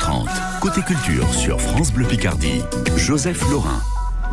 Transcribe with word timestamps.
30. 0.00 0.28
Côté 0.60 0.82
culture 0.82 1.32
sur 1.32 1.60
France 1.60 1.92
Bleu 1.92 2.04
Picardie, 2.04 2.62
Joseph 2.96 3.40
Laurin. 3.48 3.80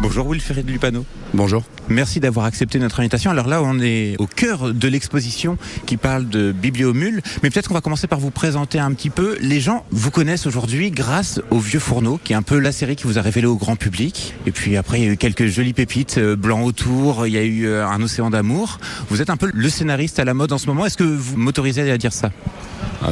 Bonjour 0.02 0.28
Wilfried 0.28 0.68
Lupano. 0.68 1.06
Bonjour. 1.36 1.64
Merci 1.88 2.20
d'avoir 2.20 2.48
accepté 2.48 2.80
notre 2.80 3.00
invitation. 3.00 3.30
Alors 3.30 3.48
là, 3.48 3.62
on 3.62 3.80
est 3.80 4.16
au 4.18 4.26
cœur 4.26 4.74
de 4.74 4.88
l'exposition 4.88 5.60
qui 5.86 5.98
parle 5.98 6.28
de 6.28 6.52
Bibliomule. 6.52 7.22
Mais 7.44 7.52
peut-être 7.52 7.68
qu'on 7.68 7.76
va 7.76 7.82
commencer 7.82 8.08
par 8.08 8.20
vous 8.20 8.32
présenter 8.32 8.80
un 8.80 8.92
petit 8.94 9.12
peu. 9.12 9.38
Les 9.40 9.62
gens 9.62 9.86
vous 9.92 10.10
connaissent 10.10 10.48
aujourd'hui 10.48 10.90
grâce 10.90 11.40
au 11.52 11.60
Vieux 11.60 11.80
Fourneau, 11.80 12.20
qui 12.24 12.34
est 12.34 12.36
un 12.36 12.42
peu 12.42 12.58
la 12.58 12.72
série 12.72 12.96
qui 12.96 13.04
vous 13.04 13.20
a 13.20 13.22
révélé 13.22 13.46
au 13.46 13.56
grand 13.56 13.76
public. 13.76 14.34
Et 14.48 14.52
puis 14.52 14.78
après, 14.78 15.00
il 15.00 15.06
y 15.06 15.10
a 15.10 15.12
eu 15.12 15.18
quelques 15.18 15.46
jolies 15.46 15.74
pépites, 15.74 16.18
euh, 16.18 16.36
blanc 16.36 16.64
autour, 16.64 17.28
il 17.28 17.34
y 17.34 17.38
a 17.38 17.44
eu 17.44 17.68
euh, 17.68 17.88
un 17.88 18.02
océan 18.02 18.32
d'amour. 18.32 18.80
Vous 19.10 19.22
êtes 19.22 19.30
un 19.30 19.38
peu 19.38 19.52
le 19.54 19.70
scénariste 19.70 20.18
à 20.18 20.26
la 20.26 20.34
mode 20.34 20.54
en 20.54 20.58
ce 20.58 20.66
moment. 20.66 20.88
Est-ce 20.88 20.98
que 20.98 21.04
vous 21.04 21.38
m'autorisez 21.38 21.90
à 21.92 21.98
dire 22.00 22.14
ça? 22.14 22.32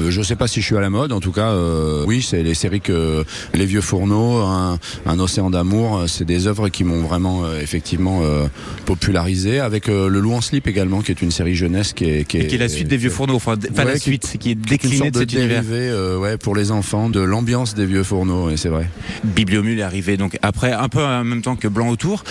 Je 0.10 0.22
sais 0.22 0.36
pas 0.36 0.48
si 0.48 0.62
je 0.62 0.66
suis 0.66 0.78
à 0.78 0.82
la 0.82 0.90
mode, 0.90 1.12
en 1.12 1.20
tout 1.20 1.32
cas, 1.32 1.50
euh, 1.50 2.04
oui, 2.08 2.22
c'est 2.22 2.44
les 2.44 2.54
séries 2.54 2.82
que 2.82 3.24
Les 3.54 3.66
Vieux 3.66 3.82
Fourneaux, 3.82 4.38
Un, 5.06 5.20
Océan 5.20 5.50
d'amour, 5.50 6.04
c'est 6.08 6.26
des 6.26 6.48
œuvres 6.48 6.70
qui 6.70 6.84
m'ont 6.84 7.02
vraiment 7.02 7.44
euh, 7.44 7.60
effectivement 7.62 8.22
euh, 8.24 8.48
popularisé, 8.86 9.60
avec 9.60 9.88
Le 9.88 10.08
Loup 10.08 10.34
en 10.34 10.42
slip 10.42 10.68
également, 10.68 11.02
qui 11.02 11.12
est 11.12 11.22
une 11.22 11.32
série 11.32 11.56
jeunesse 11.56 11.94
qui 11.94 12.06
est... 12.06 12.28
Qui 12.28 12.38
est, 12.38 12.48
qui 12.48 12.56
est 12.56 12.60
la 12.60 12.70
suite 12.70 12.88
des 12.88 12.98
Vieux 12.98 13.10
Fourneaux, 13.10 13.36
enfin 13.36 13.56
pas 13.76 13.84
la 13.84 13.98
suite, 13.98 14.38
qui 14.40 14.52
est 14.52 14.56
déclinée 14.56 15.12
de, 15.12 15.20
cet 15.20 15.34
univers. 15.34 15.64
ouais, 16.20 16.38
pour 16.38 16.56
les 16.56 16.72
enfants, 16.72 17.10
de 17.10 17.20
l'ambiance 17.20 17.76
des 17.76 17.86
Vieux 17.86 18.04
Fourneaux, 18.04 18.50
et 18.50 18.58
c'est 18.58 18.70
vrai. 18.70 18.90
Bibliomule 19.24 19.80
est 19.80 19.84
arrivé 19.84 20.18
donc 20.18 20.38
après, 20.42 20.72
un 20.72 20.90
peu 20.90 21.04
en 21.04 21.24
même 21.24 21.42
temps 21.42 21.56
que 21.56 21.68
Blanc 21.68 21.90
autour. 21.90 22.24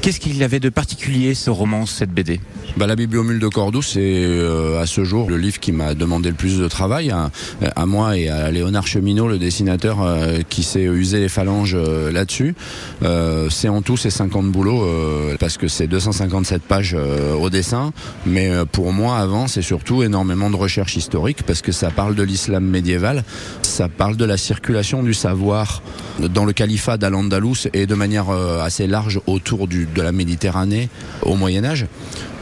Qu'est-ce 0.00 0.20
qu'il 0.20 0.40
avait 0.44 0.60
de 0.60 0.68
particulier 0.68 1.34
ce 1.34 1.50
roman, 1.50 1.84
cette 1.84 2.12
BD 2.12 2.40
bah, 2.76 2.86
La 2.86 2.94
Bibliomule 2.94 3.40
de 3.40 3.48
Cordoue, 3.48 3.82
c'est 3.82 3.98
euh, 4.00 4.80
à 4.80 4.86
ce 4.86 5.02
jour 5.02 5.28
le 5.28 5.36
livre 5.36 5.58
qui 5.58 5.72
m'a 5.72 5.94
demandé 5.94 6.28
le 6.28 6.36
plus 6.36 6.58
de 6.58 6.68
travail, 6.68 7.10
à, 7.10 7.30
à, 7.74 7.84
moi 7.84 8.16
et 8.16 8.28
à 8.28 8.50
Léonard 8.52 8.86
Cheminot, 8.86 9.26
le 9.26 9.38
dessinateur 9.38 10.00
euh, 10.00 10.38
qui 10.48 10.62
s'est 10.62 10.84
usé 10.84 11.18
les 11.18 11.28
phalanges 11.28 11.76
euh, 11.76 12.12
là-dessus. 12.12 12.54
c'est 13.50 13.68
en 13.68 13.82
tout 13.82 13.96
ces 13.96 14.10
50 14.10 14.52
boulots, 14.52 14.86
parce 15.40 15.56
que 15.56 15.66
c'est 15.66 15.88
257 15.88 16.62
pages 16.62 16.96
au 17.40 17.50
dessin, 17.50 17.92
mais 18.24 18.50
pour 18.70 18.92
moi 18.92 19.18
avant 19.18 19.48
c'est 19.48 19.62
surtout 19.62 20.02
énormément 20.02 20.50
de 20.50 20.56
recherche 20.56 20.96
historique, 20.96 21.42
parce 21.42 21.60
que 21.60 21.72
ça 21.72 21.90
parle 21.90 22.14
de 22.14 22.22
l'islam 22.22 22.64
médiéval, 22.64 23.24
ça 23.62 23.88
parle 23.88 24.16
de 24.16 24.24
la 24.24 24.36
circulation 24.36 25.02
du 25.02 25.14
savoir 25.14 25.82
dans 26.20 26.44
le 26.44 26.52
califat 26.52 26.96
d'Al-Andalus 26.98 27.68
et 27.72 27.86
de 27.86 27.94
manière 27.94 28.30
assez 28.30 28.86
large 28.86 29.20
autour 29.26 29.66
du 29.66 29.87
de 29.94 30.02
la 30.02 30.12
Méditerranée 30.12 30.88
au 31.22 31.34
Moyen 31.34 31.64
Âge. 31.64 31.86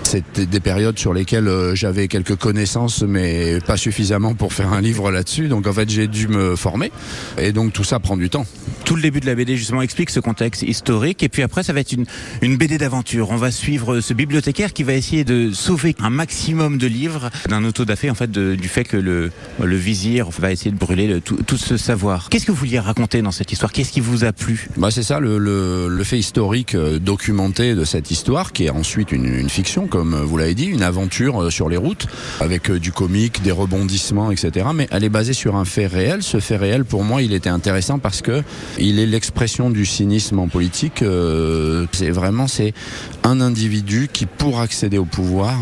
C'était 0.07 0.47
des 0.47 0.61
périodes 0.61 0.97
sur 0.97 1.13
lesquelles 1.13 1.49
euh, 1.49 1.75
j'avais 1.75 2.07
quelques 2.07 2.37
connaissances, 2.37 3.03
mais 3.03 3.59
pas 3.67 3.77
suffisamment 3.77 4.35
pour 4.35 4.53
faire 4.53 4.73
un 4.73 4.81
livre 4.81 5.11
là-dessus. 5.11 5.49
Donc 5.49 5.67
en 5.67 5.73
fait, 5.73 5.91
j'ai 5.91 6.07
dû 6.07 6.29
me 6.29 6.55
former. 6.55 6.93
Et 7.39 7.51
donc 7.51 7.73
tout 7.73 7.83
ça 7.83 7.99
prend 7.99 8.17
du 8.17 8.31
temps. 8.31 8.47
Tout 8.85 8.95
le 8.95 9.03
début 9.03 9.19
de 9.19 9.27
la 9.27 9.35
BD 9.35 9.57
justement 9.57 9.83
explique 9.83 10.11
ce 10.11 10.21
contexte 10.21 10.63
historique. 10.63 11.25
Et 11.25 11.29
puis 11.29 11.43
après, 11.43 11.65
ça 11.65 11.73
va 11.73 11.81
être 11.81 11.91
une, 11.91 12.05
une 12.41 12.57
BD 12.57 12.79
d'aventure. 12.79 13.31
On 13.31 13.37
va 13.37 13.51
suivre 13.51 14.01
ce 14.01 14.15
bibliothécaire 14.15 14.73
qui 14.73 14.85
va 14.85 14.93
essayer 14.93 15.25
de 15.25 15.51
sauver 15.53 15.97
un 15.99 16.11
maximum 16.11 16.79
de 16.79 16.87
livres 16.87 17.31
d'un 17.49 17.65
autodafé 17.65 18.09
en 18.09 18.15
fait 18.15 18.31
du 18.31 18.69
fait 18.69 18.85
que 18.85 18.97
le, 18.97 19.33
le 19.61 19.77
vizir 19.77 20.31
va 20.31 20.53
essayer 20.53 20.71
de 20.71 20.79
brûler 20.79 21.21
tout, 21.21 21.43
tout, 21.45 21.57
ce 21.57 21.77
savoir. 21.77 22.29
Qu'est-ce 22.29 22.47
que 22.47 22.53
vous 22.53 22.59
vouliez 22.59 22.79
raconter 22.79 23.23
dans 23.23 23.33
cette 23.33 23.51
histoire? 23.51 23.73
Qu'est-ce 23.73 23.91
qui 23.91 24.01
vous 24.01 24.23
a 24.23 24.33
plu? 24.33 24.69
Bah, 24.77 24.93
C'est 24.93 25.03
ça 25.03 25.19
le, 25.19 25.39
le, 25.39 25.89
le, 25.89 26.05
fait 26.05 26.19
historique 26.21 26.77
euh, 26.77 27.01
documenté 27.01 27.75
de 27.75 27.85
cette 27.85 28.13
histoire 28.13 28.53
qui 28.53 28.67
est 28.67 28.71
ensuite 28.71 29.11
une, 29.11 29.27
une 29.27 29.51
fiction 29.51 29.89
comme 29.89 30.06
vous 30.15 30.37
l'avez 30.37 30.55
dit, 30.55 30.67
une 30.67 30.83
aventure 30.83 31.43
euh, 31.43 31.51
sur 31.51 31.69
les 31.69 31.77
routes, 31.77 32.07
avec 32.41 32.71
euh, 32.71 32.79
du 32.79 32.93
comique, 32.93 33.43
des 33.43 33.51
rebondissements, 33.51 34.31
etc. 34.31 34.67
Mais 34.75 34.89
elle 34.91 35.05
est 35.05 35.09
basée 35.09 35.33
sur 35.33 35.57
un 35.57 35.65
fait 35.65 35.87
réel. 35.87 36.23
Ce 36.23 36.41
fait 36.41 36.57
réel, 36.57 36.85
pour 36.85 37.05
moi, 37.05 37.23
il 37.23 37.33
était 37.33 37.49
intéressant 37.49 37.99
parce 37.99 38.23
que 38.23 38.43
il 38.79 38.99
est 38.99 39.07
l'expression 39.07 39.71
du 39.71 39.87
cynisme 39.87 40.39
en 40.39 40.49
politique. 40.49 41.03
Euh, 41.03 41.87
c'est 41.93 42.11
vraiment 42.11 42.47
c'est 42.47 42.75
un 43.25 43.41
individu 43.41 44.09
qui, 44.13 44.27
pour 44.27 44.61
accéder 44.61 44.99
au 44.99 45.05
pouvoir, 45.05 45.57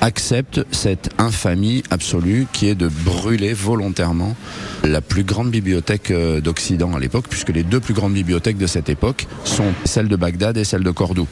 accepte 0.00 0.64
cette 0.70 1.10
infamie 1.18 1.82
absolue 1.90 2.46
qui 2.52 2.68
est 2.68 2.74
de 2.74 2.88
brûler 2.88 3.52
volontairement 3.52 4.36
la 4.82 5.00
plus 5.00 5.24
grande 5.24 5.50
bibliothèque 5.50 6.12
d'Occident 6.42 6.94
à 6.94 7.00
l'époque, 7.00 7.26
puisque 7.28 7.50
les 7.50 7.62
deux 7.62 7.80
plus 7.80 7.94
grandes 7.94 8.12
bibliothèques 8.12 8.58
de 8.58 8.66
cette 8.66 8.88
époque 8.88 9.26
sont 9.44 9.72
celle 9.84 10.08
de 10.08 10.16
Bagdad 10.16 10.56
et 10.56 10.64
celle 10.64 10.82
de 10.82 10.90
Cordoue. 10.90 11.28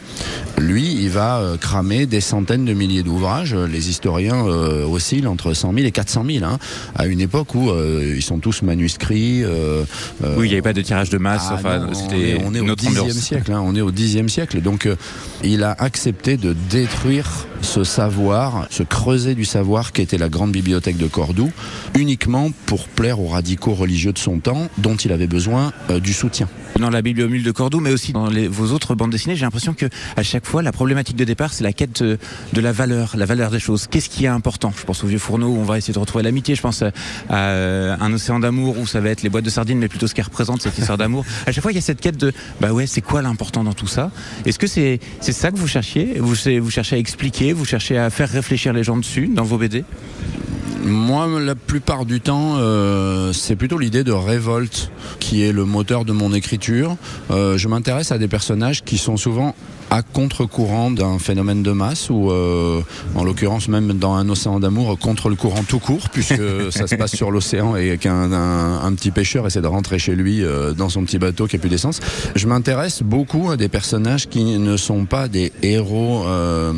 Lui, 0.58 0.94
il 0.94 1.10
va 1.10 1.42
cramer 1.60 2.06
des 2.06 2.20
centaines 2.20 2.41
de 2.42 2.72
milliers 2.74 3.02
d'ouvrages. 3.02 3.54
Les 3.54 3.88
historiens 3.88 4.46
euh, 4.46 4.84
oscillent 4.86 5.26
entre 5.26 5.54
100 5.54 5.74
000 5.74 5.86
et 5.86 5.92
400 5.92 6.24
000, 6.28 6.44
hein, 6.44 6.58
à 6.94 7.06
une 7.06 7.20
époque 7.20 7.54
où 7.54 7.70
euh, 7.70 8.14
ils 8.16 8.22
sont 8.22 8.38
tous 8.38 8.62
manuscrits. 8.62 9.42
Euh, 9.44 9.84
oui, 10.22 10.46
il 10.46 10.48
n'y 10.48 10.52
avait 10.52 10.62
pas 10.62 10.72
de 10.72 10.82
tirage 10.82 11.10
de 11.10 11.18
masse. 11.18 11.46
Ah 11.48 11.54
enfin, 11.54 11.88
c'était 11.92 12.38
on 12.44 12.54
est, 12.54 12.60
au 12.60 12.74
Xe 12.74 13.12
siècle. 13.12 13.52
Hein, 13.52 13.62
on 13.64 13.74
est 13.74 13.80
au 13.80 13.90
Xe 13.90 14.26
siècle. 14.26 14.60
Donc, 14.60 14.88
il 15.42 15.62
a 15.62 15.72
accepté 15.78 16.36
de 16.36 16.54
détruire 16.70 17.46
ce 17.60 17.84
savoir, 17.84 18.66
ce 18.70 18.82
creuset 18.82 19.34
du 19.34 19.44
savoir 19.44 19.92
qui 19.92 20.02
était 20.02 20.18
la 20.18 20.28
grande 20.28 20.52
bibliothèque 20.52 20.96
de 20.96 21.06
Cordoue, 21.06 21.52
uniquement 21.94 22.50
pour 22.66 22.88
plaire 22.88 23.20
aux 23.20 23.28
radicaux 23.28 23.74
religieux 23.74 24.12
de 24.12 24.18
son 24.18 24.38
temps, 24.38 24.68
dont 24.78 24.96
il 24.96 25.12
avait 25.12 25.26
besoin 25.26 25.72
du 26.02 26.12
soutien. 26.12 26.48
Dans 26.78 26.90
la 26.90 27.02
Bibliomule 27.02 27.42
de 27.42 27.50
Cordoue, 27.50 27.80
mais 27.80 27.92
aussi 27.92 28.12
dans 28.12 28.28
vos 28.50 28.72
autres 28.72 28.94
bandes 28.94 29.10
dessinées, 29.10 29.36
j'ai 29.36 29.44
l'impression 29.44 29.74
que 29.74 29.86
à 30.16 30.22
chaque 30.22 30.46
fois, 30.46 30.62
la 30.62 30.72
problématique 30.72 31.16
de 31.16 31.24
départ, 31.24 31.52
c'est 31.52 31.64
la 31.64 31.72
quête 31.72 32.02
de, 32.02 32.18
la 32.54 32.72
valeur, 32.72 33.14
la 33.16 33.26
valeur 33.26 33.50
des 33.50 33.58
choses. 33.58 33.86
Qu'est-ce 33.86 34.08
qui 34.08 34.24
est 34.24 34.28
important? 34.28 34.72
Je 34.76 34.84
pense 34.84 35.04
au 35.04 35.06
vieux 35.06 35.18
fourneau 35.18 35.48
où 35.48 35.58
on 35.58 35.64
va 35.64 35.78
essayer 35.78 35.92
de 35.92 35.98
retrouver 35.98 36.24
l'amitié. 36.24 36.54
Je 36.54 36.62
pense 36.62 36.82
à, 36.82 36.90
euh, 37.30 37.96
un 38.00 38.12
océan 38.12 38.40
d'amour 38.40 38.78
où 38.78 38.86
ça 38.86 39.00
va 39.00 39.10
être 39.10 39.22
les 39.22 39.28
boîtes 39.28 39.44
de 39.44 39.50
sardines, 39.50 39.78
mais 39.78 39.88
plutôt 39.88 40.06
ce 40.06 40.14
qui 40.14 40.22
représente 40.22 40.62
cette 40.62 40.78
histoire 40.78 40.98
d'amour. 40.98 41.24
À 41.46 41.52
chaque 41.52 41.62
fois, 41.62 41.72
il 41.72 41.76
y 41.76 41.78
a 41.78 41.82
cette 41.82 42.00
quête 42.00 42.16
de, 42.16 42.32
bah 42.60 42.72
ouais, 42.72 42.86
c'est 42.86 43.02
quoi 43.02 43.22
l'important 43.22 43.64
dans 43.64 43.74
tout 43.74 43.86
ça? 43.86 44.10
Est-ce 44.46 44.58
que 44.58 44.66
c'est 44.66 44.98
c'est 45.20 45.32
ça 45.32 45.50
que 45.50 45.56
vous 45.56 45.68
cherchiez? 45.68 46.18
Vous, 46.18 46.34
vous 46.60 46.70
cherchez 46.70 46.96
à 46.96 46.98
expliquer, 46.98 47.52
vous 47.52 47.64
cherchez 47.64 47.98
à 47.98 48.10
faire 48.10 48.30
réfléchir 48.30 48.72
les 48.72 48.82
gens 48.82 48.96
dessus 48.96 49.28
dans 49.28 49.44
vos 49.44 49.58
BD 49.58 49.84
moi, 50.82 51.28
la 51.40 51.54
plupart 51.54 52.04
du 52.04 52.20
temps, 52.20 52.56
euh, 52.56 53.32
c'est 53.32 53.56
plutôt 53.56 53.78
l'idée 53.78 54.04
de 54.04 54.12
révolte 54.12 54.90
qui 55.20 55.42
est 55.42 55.52
le 55.52 55.64
moteur 55.64 56.04
de 56.04 56.12
mon 56.12 56.34
écriture. 56.34 56.96
Euh, 57.30 57.56
je 57.56 57.68
m'intéresse 57.68 58.10
à 58.12 58.18
des 58.18 58.28
personnages 58.28 58.82
qui 58.82 58.98
sont 58.98 59.16
souvent 59.16 59.54
à 59.92 60.00
contre-courant 60.00 60.90
d'un 60.90 61.18
phénomène 61.18 61.62
de 61.62 61.70
masse 61.70 62.08
ou 62.08 62.30
euh, 62.30 62.80
en 63.14 63.24
l'occurrence 63.24 63.68
même 63.68 63.92
dans 63.92 64.14
un 64.14 64.26
océan 64.30 64.58
d'amour 64.58 64.98
contre 64.98 65.28
le 65.28 65.36
courant 65.36 65.64
tout 65.64 65.80
court 65.80 66.08
puisque 66.10 66.40
ça 66.70 66.86
se 66.86 66.94
passe 66.94 67.14
sur 67.14 67.30
l'océan 67.30 67.76
et 67.76 67.98
qu'un 67.98 68.32
un, 68.32 68.94
petit 68.94 69.10
pêcheur 69.10 69.46
essaie 69.46 69.60
de 69.60 69.66
rentrer 69.66 69.98
chez 69.98 70.14
lui 70.14 70.42
euh, 70.42 70.72
dans 70.72 70.88
son 70.88 71.04
petit 71.04 71.18
bateau 71.18 71.46
qui 71.46 71.56
a 71.56 71.58
plus 71.58 71.68
d'essence. 71.68 72.00
Je 72.34 72.46
m'intéresse 72.46 73.02
beaucoup 73.02 73.50
à 73.50 73.58
des 73.58 73.68
personnages 73.68 74.30
qui 74.30 74.58
ne 74.58 74.78
sont 74.78 75.04
pas 75.04 75.28
des 75.28 75.52
héros. 75.62 76.24
Euh, 76.26 76.72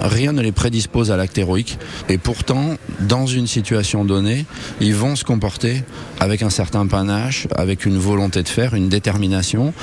rien 0.00 0.32
ne 0.32 0.40
les 0.40 0.52
prédispose 0.52 1.10
à 1.10 1.18
l'acte 1.18 1.36
héroïque 1.36 1.78
et 2.08 2.16
pourtant 2.16 2.76
dans 3.00 3.26
une 3.26 3.46
situation 3.46 4.06
donnée, 4.06 4.46
ils 4.80 4.94
vont 4.94 5.16
se 5.16 5.24
comporter 5.24 5.82
avec 6.18 6.42
un 6.42 6.50
certain 6.50 6.86
panache, 6.86 7.46
avec 7.54 7.84
une 7.84 7.98
volonté 7.98 8.42
de 8.42 8.48
faire, 8.48 8.72
une 8.72 8.88
détermination. 8.88 9.74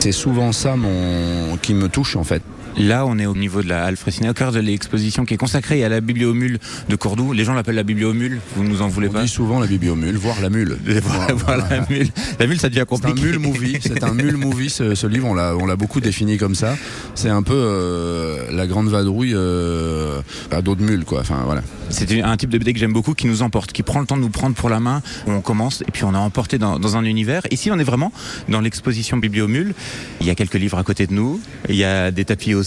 C'est 0.00 0.12
souvent 0.12 0.52
ça 0.52 0.76
mon, 0.76 1.56
qui 1.56 1.72
me 1.72 1.88
touche 1.88 2.16
en 2.16 2.25
fait. 2.26 2.55
Là, 2.78 3.06
on 3.06 3.18
est 3.18 3.26
au 3.26 3.34
niveau 3.34 3.62
de 3.62 3.68
la 3.68 3.84
halle 3.84 3.96
au 4.28 4.32
cœur 4.34 4.52
de 4.52 4.60
l'exposition 4.60 5.24
qui 5.24 5.34
est 5.34 5.38
consacrée 5.38 5.82
à 5.84 5.88
la 5.88 6.00
bibliomule 6.00 6.58
de 6.88 6.96
Cordoue. 6.96 7.32
Les 7.32 7.44
gens 7.44 7.54
l'appellent 7.54 7.74
la 7.74 7.82
bibliomule, 7.82 8.40
vous 8.54 8.64
nous 8.64 8.82
en 8.82 8.88
voulez 8.88 9.08
on 9.08 9.12
pas 9.12 9.22
dit 9.22 9.28
souvent 9.28 9.60
la 9.60 9.66
bibliomule, 9.66 10.16
voire 10.16 10.40
la 10.40 10.50
mule. 10.50 10.76
La 10.86 11.86
mule. 11.88 12.08
La 12.38 12.46
mule, 12.46 12.60
ça 12.60 12.68
devient 12.68 12.84
compliqué. 12.86 13.20
C'est 13.20 13.26
un 13.26 13.30
mule 13.30 13.38
movie, 13.38 13.78
c'est 13.80 14.04
un 14.04 14.14
mule 14.14 14.36
movie 14.36 14.70
ce, 14.70 15.06
livre, 15.06 15.28
on 15.28 15.34
l'a, 15.34 15.56
on 15.56 15.74
beaucoup 15.76 16.00
défini 16.00 16.36
comme 16.36 16.54
ça. 16.54 16.76
C'est 17.14 17.28
un 17.28 17.42
peu 17.42 17.54
euh, 17.54 18.50
la 18.52 18.66
grande 18.66 18.88
vadrouille 18.88 19.32
euh, 19.34 20.20
à 20.50 20.62
dos 20.62 20.74
de 20.74 20.82
mule, 20.82 21.04
quoi. 21.04 21.20
Enfin, 21.20 21.42
voilà. 21.44 21.62
C'est 21.90 22.20
un 22.20 22.36
type 22.36 22.50
de 22.50 22.58
BD 22.58 22.72
que 22.72 22.78
j'aime 22.78 22.92
beaucoup 22.92 23.14
qui 23.14 23.26
nous 23.26 23.42
emporte, 23.42 23.72
qui 23.72 23.82
prend 23.82 24.00
le 24.00 24.06
temps 24.06 24.16
de 24.16 24.22
nous 24.22 24.28
prendre 24.28 24.54
pour 24.54 24.68
la 24.68 24.80
main. 24.80 25.02
On 25.26 25.40
commence 25.40 25.82
et 25.82 25.90
puis 25.92 26.04
on 26.04 26.14
est 26.14 26.18
emporté 26.18 26.58
dans, 26.58 26.78
dans 26.78 26.96
un 26.96 27.04
univers. 27.04 27.42
Ici, 27.50 27.70
on 27.70 27.78
est 27.78 27.84
vraiment 27.84 28.12
dans 28.48 28.60
l'exposition 28.60 29.16
Bibliomule. 29.16 29.74
Il 30.20 30.26
y 30.26 30.30
a 30.30 30.34
quelques 30.34 30.54
livres 30.54 30.78
à 30.78 30.84
côté 30.84 31.06
de 31.06 31.12
nous, 31.14 31.40
il 31.68 31.76
y 31.76 31.84
a 31.84 32.10
des 32.10 32.24
tapis 32.24 32.54
au 32.54 32.62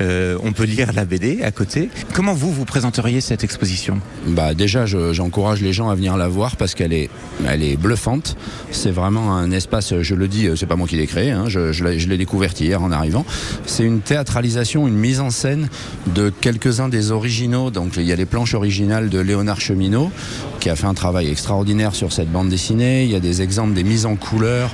euh, 0.00 0.36
on 0.42 0.52
peut 0.52 0.64
lire 0.64 0.92
la 0.92 1.04
BD 1.04 1.42
à 1.42 1.50
côté. 1.50 1.88
Comment 2.12 2.34
vous, 2.34 2.52
vous 2.52 2.64
présenteriez 2.64 3.20
cette 3.20 3.44
exposition? 3.44 4.00
Bah 4.26 4.54
Déjà, 4.54 4.86
j'encourage 4.86 5.60
les 5.62 5.72
gens 5.72 5.88
à 5.88 5.94
venir 5.94 6.16
la 6.16 6.28
voir 6.28 6.56
parce 6.56 6.74
qu'elle 6.74 6.92
est, 6.92 7.10
elle 7.46 7.62
est 7.62 7.76
bluffante. 7.76 8.36
C'est 8.70 8.90
vraiment 8.90 9.36
un 9.36 9.50
espace, 9.50 9.94
je 10.00 10.14
le 10.14 10.28
dis, 10.28 10.48
c'est 10.56 10.66
pas 10.66 10.76
moi 10.76 10.86
qui 10.86 10.96
l'ai 10.96 11.06
créé, 11.06 11.30
hein, 11.30 11.44
je, 11.48 11.82
l'ai 11.84 12.18
découvert 12.18 12.52
hier 12.60 12.82
en 12.82 12.92
arrivant. 12.92 13.24
C'est 13.66 13.84
une 13.84 14.00
théâtralisation, 14.00 14.86
une 14.86 14.96
mise 14.96 15.20
en 15.20 15.30
scène 15.30 15.68
de 16.14 16.30
quelques-uns 16.30 16.88
des 16.88 17.10
originaux. 17.10 17.70
Donc 17.70 17.94
il 17.96 18.04
y 18.04 18.12
a 18.12 18.16
les 18.16 18.26
planches 18.26 18.54
originales 18.54 19.08
de 19.08 19.18
Léonard 19.18 19.60
Cheminot 19.60 20.10
qui 20.60 20.70
a 20.70 20.76
fait 20.76 20.86
un 20.86 20.94
travail 20.94 21.28
extraordinaire 21.28 21.94
sur 21.94 22.12
cette 22.12 22.30
bande 22.30 22.48
dessinée. 22.48 23.04
Il 23.04 23.10
y 23.10 23.16
a 23.16 23.20
des 23.20 23.42
exemples 23.42 23.74
des 23.74 23.82
mises 23.82 24.06
en 24.06 24.14
couleur. 24.14 24.70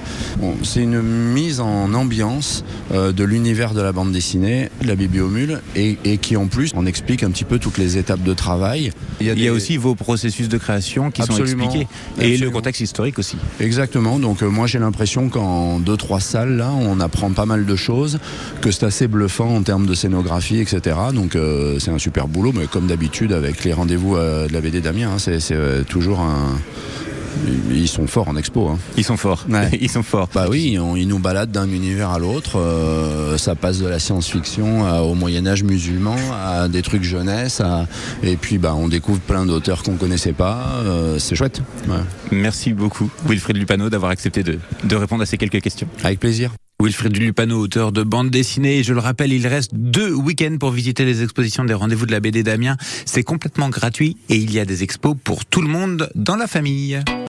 C'est 0.62 0.82
une 0.82 1.00
mise 1.00 1.60
en 1.60 1.94
ambiance 1.94 2.62
euh, 2.92 3.12
de 3.12 3.24
l'univers 3.24 3.72
de 3.72 3.80
la 3.80 3.92
bande 3.92 4.12
dessinée 4.12 4.37
dessinée, 4.38 4.68
la 4.84 4.94
bibliomule, 4.96 5.60
et, 5.76 5.96
et 6.04 6.18
qui 6.18 6.36
en 6.36 6.46
plus 6.46 6.72
on 6.74 6.86
explique 6.86 7.22
un 7.22 7.30
petit 7.30 7.44
peu 7.44 7.58
toutes 7.58 7.78
les 7.78 7.98
étapes 7.98 8.22
de 8.22 8.34
travail. 8.34 8.92
Il 9.20 9.26
y 9.26 9.30
a, 9.30 9.34
des- 9.34 9.50
aussi 9.50 9.76
vos 9.76 9.94
processus 9.94 10.48
de 10.48 10.58
création 10.58 11.10
qui 11.10 11.22
Absolument. 11.22 11.70
sont 11.70 11.78
expliqués 11.80 11.88
et 12.20 12.36
le 12.36 12.50
contexte 12.50 12.80
historique 12.80 13.18
aussi. 13.18 13.36
Exactement. 13.60 14.18
Donc 14.18 14.42
euh, 14.42 14.48
moi 14.48 14.66
j'ai 14.66 14.78
l'impression 14.78 15.28
qu'en 15.28 15.78
deux 15.80 15.96
trois 15.96 16.20
salles 16.20 16.56
là, 16.56 16.70
on 16.72 17.00
apprend 17.00 17.30
pas 17.32 17.46
mal 17.46 17.66
de 17.66 17.76
choses, 17.76 18.18
que 18.60 18.70
c'est 18.70 18.84
assez 18.86 19.08
bluffant 19.08 19.54
en 19.54 19.62
termes 19.62 19.86
de 19.86 19.94
scénographie, 19.94 20.60
etc. 20.60 20.96
Donc 21.14 21.34
euh, 21.36 21.78
c'est 21.78 21.90
un 21.90 21.98
super 21.98 22.28
boulot, 22.28 22.52
mais 22.54 22.66
comme 22.66 22.86
d'habitude 22.86 23.32
avec 23.32 23.64
les 23.64 23.72
rendez-vous 23.72 24.16
euh, 24.16 24.46
de 24.48 24.52
la 24.52 24.60
BD 24.60 24.80
d'Amiens, 24.80 25.12
hein, 25.12 25.18
c'est 25.18 25.84
toujours 25.88 26.20
un. 26.20 26.58
Ils 27.70 27.88
sont 27.88 28.06
forts 28.06 28.28
en 28.28 28.36
expo. 28.36 28.68
Hein. 28.68 28.78
Ils 28.96 29.04
sont 29.04 29.16
forts. 29.16 29.44
Ouais. 29.48 29.70
Ils 29.80 29.90
sont 29.90 30.02
forts. 30.02 30.28
Bah 30.34 30.46
oui, 30.50 30.78
on- 30.80 30.96
ils 30.96 31.06
nous 31.08 31.18
baladent 31.18 31.50
d'un 31.52 31.68
univers 31.70 32.10
à 32.10 32.18
l'autre. 32.18 32.58
euh, 32.58 33.36
ça 33.38 33.54
passe 33.54 33.78
de 33.78 33.86
la 33.86 33.98
science-fiction 33.98 34.90
au 35.02 35.14
Moyen 35.14 35.46
Âge 35.46 35.62
musulman, 35.62 36.16
à 36.44 36.68
des 36.68 36.82
trucs 36.82 37.02
jeunesse, 37.02 37.60
à- 37.60 37.86
et 38.22 38.36
puis 38.36 38.58
bah 38.58 38.74
on 38.76 38.88
découvre 38.88 39.20
plein 39.20 39.46
d'auteurs 39.46 39.82
qu'on 39.82 39.96
connaissait 39.96 40.32
pas. 40.32 40.80
euh, 40.84 41.18
c'est 41.18 41.34
chouette. 41.36 41.62
Ouais. 41.88 41.94
Merci 42.32 42.72
beaucoup, 42.72 43.10
Wilfried 43.26 43.56
Lupano, 43.56 43.88
d'avoir 43.90 44.10
accepté 44.10 44.42
de, 44.42 44.58
de 44.84 44.96
répondre 44.96 45.22
à 45.22 45.26
ces 45.26 45.38
quelques 45.38 45.60
questions. 45.62 45.88
Avec 46.04 46.20
plaisir. 46.20 46.50
Wilfried 46.80 47.16
Lupano, 47.16 47.58
auteur 47.58 47.90
de 47.90 48.04
bande 48.04 48.30
dessinée. 48.30 48.84
Je 48.84 48.94
le 48.94 49.00
rappelle, 49.00 49.32
il 49.32 49.48
reste 49.48 49.74
deux 49.74 50.12
week-ends 50.12 50.58
pour 50.60 50.70
visiter 50.70 51.04
les 51.04 51.24
expositions 51.24 51.64
des 51.64 51.74
rendez-vous 51.74 52.06
de 52.06 52.12
la 52.12 52.20
BD 52.20 52.44
d'Amiens. 52.44 52.76
C'est 53.04 53.24
complètement 53.24 53.68
gratuit 53.68 54.16
et 54.28 54.36
il 54.36 54.52
y 54.52 54.60
a 54.60 54.64
des 54.64 54.84
expos 54.84 55.16
pour 55.24 55.44
tout 55.44 55.60
le 55.60 55.66
monde 55.66 56.08
dans 56.14 56.36
la 56.36 56.46
famille. 56.46 57.02